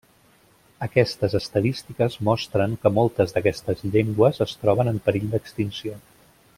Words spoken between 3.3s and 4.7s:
d'aquestes llengües es